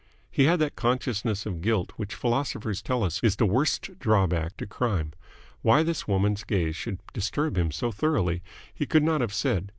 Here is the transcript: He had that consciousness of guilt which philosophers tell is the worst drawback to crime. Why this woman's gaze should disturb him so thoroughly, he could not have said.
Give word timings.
He 0.31 0.45
had 0.45 0.57
that 0.57 0.75
consciousness 0.75 1.45
of 1.45 1.61
guilt 1.61 1.91
which 1.95 2.15
philosophers 2.15 2.81
tell 2.81 3.05
is 3.05 3.19
the 3.35 3.45
worst 3.45 3.99
drawback 3.99 4.57
to 4.57 4.65
crime. 4.65 5.13
Why 5.61 5.83
this 5.83 6.07
woman's 6.07 6.43
gaze 6.43 6.75
should 6.75 6.97
disturb 7.13 7.55
him 7.55 7.69
so 7.69 7.91
thoroughly, 7.91 8.41
he 8.73 8.87
could 8.87 9.03
not 9.03 9.21
have 9.21 9.31
said. 9.31 9.69